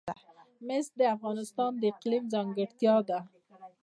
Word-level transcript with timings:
مس 0.67 0.85
د 0.99 1.01
افغانستان 1.15 1.71
د 1.77 1.83
اقلیم 1.93 2.23
ځانګړتیا 2.33 2.95
ده. 3.09 3.19